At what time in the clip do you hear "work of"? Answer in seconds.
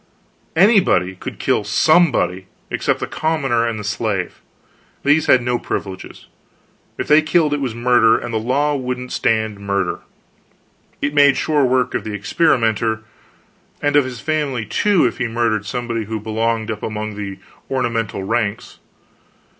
11.69-12.03